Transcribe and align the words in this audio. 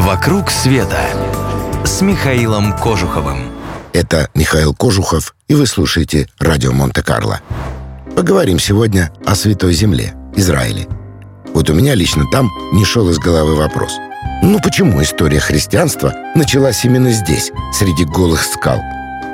«Вокруг 0.00 0.50
света» 0.50 0.98
с 1.84 2.00
Михаилом 2.00 2.72
Кожуховым. 2.72 3.52
Это 3.92 4.30
Михаил 4.34 4.74
Кожухов, 4.74 5.34
и 5.46 5.54
вы 5.54 5.66
слушаете 5.66 6.26
«Радио 6.38 6.72
Монте-Карло». 6.72 7.40
Поговорим 8.16 8.58
сегодня 8.58 9.12
о 9.26 9.34
Святой 9.34 9.74
Земле, 9.74 10.14
Израиле. 10.34 10.88
Вот 11.52 11.68
у 11.68 11.74
меня 11.74 11.94
лично 11.94 12.24
там 12.32 12.48
не 12.72 12.86
шел 12.86 13.10
из 13.10 13.18
головы 13.18 13.56
вопрос. 13.56 13.92
Ну 14.42 14.58
почему 14.64 15.02
история 15.02 15.38
христианства 15.38 16.14
началась 16.34 16.82
именно 16.86 17.12
здесь, 17.12 17.52
среди 17.70 18.06
голых 18.06 18.42
скал? 18.42 18.80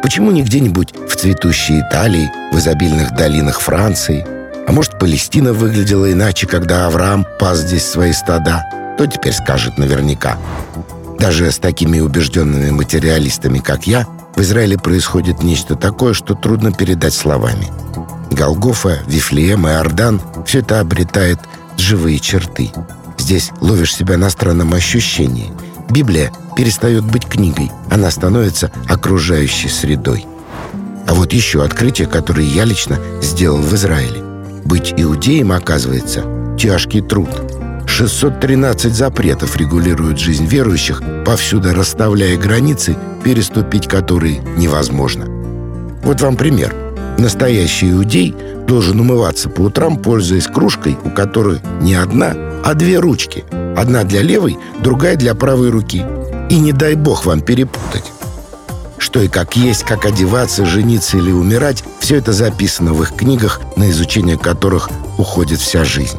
Почему 0.00 0.30
не 0.30 0.44
где-нибудь 0.44 0.94
в 1.08 1.16
цветущей 1.16 1.80
Италии, 1.80 2.30
в 2.52 2.58
изобильных 2.58 3.16
долинах 3.16 3.60
Франции? 3.60 4.24
А 4.68 4.70
может, 4.70 4.96
Палестина 5.00 5.52
выглядела 5.52 6.12
иначе, 6.12 6.46
когда 6.46 6.86
Авраам 6.86 7.26
пас 7.40 7.58
здесь 7.58 7.84
свои 7.84 8.12
стада? 8.12 8.62
Кто 8.94 9.06
теперь 9.06 9.32
скажет 9.32 9.78
наверняка? 9.78 10.38
Даже 11.18 11.50
с 11.50 11.58
такими 11.58 12.00
убежденными 12.00 12.70
материалистами, 12.70 13.58
как 13.58 13.86
я, 13.86 14.06
в 14.36 14.40
Израиле 14.40 14.78
происходит 14.78 15.42
нечто 15.42 15.76
такое, 15.76 16.14
что 16.14 16.34
трудно 16.34 16.72
передать 16.72 17.14
словами. 17.14 17.68
Голгофа, 18.30 19.00
Вифлеем 19.06 19.66
и 19.66 19.70
Ордан– 19.70 20.20
все 20.46 20.60
это 20.60 20.80
обретает 20.80 21.38
живые 21.76 22.18
черты. 22.18 22.70
Здесь 23.18 23.50
ловишь 23.60 23.94
себя 23.94 24.16
на 24.16 24.30
странном 24.30 24.74
ощущении. 24.74 25.52
Библия 25.90 26.32
перестает 26.56 27.04
быть 27.04 27.26
книгой, 27.26 27.70
она 27.90 28.10
становится 28.10 28.70
окружающей 28.88 29.68
средой. 29.68 30.26
А 31.06 31.14
вот 31.14 31.32
еще 31.32 31.62
открытие, 31.62 32.08
которое 32.08 32.46
я 32.46 32.64
лично 32.64 32.98
сделал 33.22 33.58
в 33.58 33.74
Израиле. 33.74 34.22
Быть 34.64 34.94
иудеем, 34.96 35.52
оказывается, 35.52 36.24
тяжкий 36.58 37.00
труд– 37.00 37.30
613 37.92 38.94
запретов 38.94 39.54
регулируют 39.58 40.18
жизнь 40.18 40.46
верующих, 40.46 41.02
повсюду 41.26 41.74
расставляя 41.74 42.38
границы, 42.38 42.96
переступить 43.22 43.86
которые 43.86 44.40
невозможно. 44.56 45.26
Вот 46.02 46.22
вам 46.22 46.36
пример. 46.36 46.74
Настоящий 47.18 47.90
иудей 47.90 48.34
должен 48.66 48.98
умываться 48.98 49.50
по 49.50 49.60
утрам, 49.60 49.98
пользуясь 49.98 50.46
кружкой, 50.46 50.96
у 51.04 51.10
которой 51.10 51.60
не 51.82 51.94
одна, 51.94 52.34
а 52.64 52.72
две 52.72 52.98
ручки. 52.98 53.44
Одна 53.76 54.04
для 54.04 54.22
левой, 54.22 54.56
другая 54.80 55.16
для 55.16 55.34
правой 55.34 55.68
руки. 55.68 56.02
И 56.48 56.58
не 56.58 56.72
дай 56.72 56.94
бог 56.94 57.26
вам 57.26 57.42
перепутать. 57.42 58.10
Что 58.96 59.20
и 59.20 59.28
как 59.28 59.54
есть, 59.54 59.84
как 59.84 60.06
одеваться, 60.06 60.64
жениться 60.64 61.18
или 61.18 61.30
умирать, 61.30 61.84
все 62.00 62.16
это 62.16 62.32
записано 62.32 62.94
в 62.94 63.02
их 63.02 63.14
книгах, 63.14 63.60
на 63.76 63.90
изучение 63.90 64.38
которых 64.38 64.88
уходит 65.18 65.60
вся 65.60 65.84
жизнь. 65.84 66.18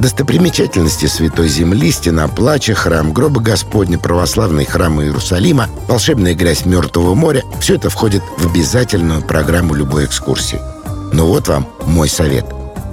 Достопримечательности 0.00 1.06
Святой 1.06 1.48
Земли, 1.48 1.90
Стена 1.92 2.26
Плача, 2.28 2.74
Храм 2.74 3.12
Гроба 3.12 3.40
Господня, 3.40 3.98
православные 3.98 4.66
храмы 4.66 5.04
Иерусалима, 5.04 5.68
волшебная 5.88 6.34
грязь 6.34 6.64
Мертвого 6.64 7.14
моря– 7.14 7.42
все 7.60 7.76
это 7.76 7.90
входит 7.90 8.22
в 8.38 8.46
обязательную 8.50 9.22
программу 9.22 9.74
любой 9.74 10.06
экскурсии. 10.06 10.60
Но 11.12 11.26
вот 11.26 11.48
вам 11.48 11.68
мой 11.86 12.08
совет. 12.08 12.44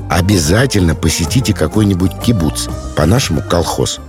Обязательно 0.10 0.94
посетите 0.94 1.54
какой-нибудь 1.54 2.20
кибуц, 2.24 2.68
по-нашему 2.96 3.42
колхоз. 3.42 4.00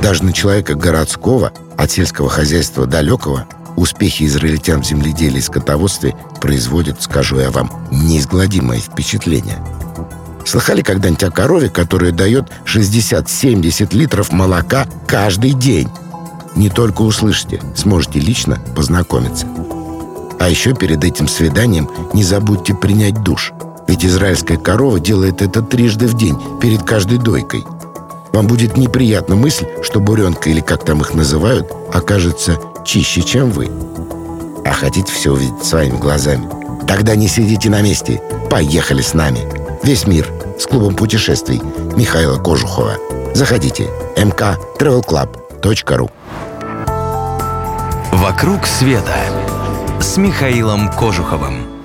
Даже 0.00 0.22
на 0.22 0.32
человека 0.32 0.74
городского, 0.74 1.52
от 1.76 1.90
сельского 1.90 2.28
хозяйства 2.28 2.86
далекого, 2.86 3.46
успехи 3.74 4.24
израильтян 4.24 4.82
в 4.82 4.86
земледелии 4.86 5.38
и 5.38 5.42
скотоводстве 5.42 6.14
производят, 6.40 7.02
скажу 7.02 7.40
я 7.40 7.50
вам, 7.50 7.70
неизгладимое 7.90 8.78
впечатление– 8.78 9.58
Слыхали 10.48 10.80
когда-нибудь 10.80 11.24
о 11.24 11.30
корове, 11.30 11.68
которая 11.68 12.10
дает 12.10 12.46
60-70 12.64 13.94
литров 13.94 14.32
молока 14.32 14.86
каждый 15.06 15.52
день? 15.52 15.90
Не 16.56 16.70
только 16.70 17.02
услышите, 17.02 17.60
сможете 17.76 18.18
лично 18.18 18.58
познакомиться. 18.74 19.46
А 20.40 20.48
еще 20.48 20.74
перед 20.74 21.04
этим 21.04 21.28
свиданием 21.28 21.90
не 22.14 22.24
забудьте 22.24 22.74
принять 22.74 23.22
душ. 23.22 23.52
Ведь 23.88 24.06
израильская 24.06 24.56
корова 24.56 24.98
делает 24.98 25.42
это 25.42 25.60
трижды 25.60 26.06
в 26.06 26.16
день, 26.16 26.38
перед 26.62 26.82
каждой 26.82 27.18
дойкой. 27.18 27.66
Вам 28.32 28.46
будет 28.46 28.78
неприятна 28.78 29.36
мысль, 29.36 29.66
что 29.82 30.00
буренка, 30.00 30.48
или 30.48 30.60
как 30.60 30.82
там 30.82 31.02
их 31.02 31.12
называют, 31.12 31.70
окажется 31.92 32.58
чище, 32.86 33.20
чем 33.20 33.50
вы. 33.50 33.68
А 34.64 34.72
хотите 34.72 35.12
все 35.12 35.34
увидеть 35.34 35.62
своими 35.62 35.98
глазами? 35.98 36.48
Тогда 36.86 37.16
не 37.16 37.28
сидите 37.28 37.68
на 37.68 37.82
месте. 37.82 38.22
Поехали 38.48 39.02
с 39.02 39.12
нами. 39.12 39.57
Весь 39.82 40.06
мир 40.06 40.30
с 40.58 40.66
клубом 40.66 40.94
путешествий 40.94 41.60
Михаила 41.96 42.38
Кожухова. 42.38 42.94
Заходите 43.34 43.88
mktravelclub.ru 44.16 46.10
«Вокруг 48.12 48.66
света» 48.66 49.16
с 50.00 50.16
Михаилом 50.16 50.90
Кожуховым. 50.90 51.77